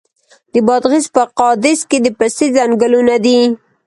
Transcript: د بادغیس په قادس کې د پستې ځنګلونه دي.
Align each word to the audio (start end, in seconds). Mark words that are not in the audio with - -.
د 0.53 0.55
بادغیس 0.67 1.05
په 1.15 1.21
قادس 1.39 1.79
کې 1.89 1.97
د 2.01 2.07
پستې 2.17 2.45
ځنګلونه 2.57 3.15
دي. 3.25 3.39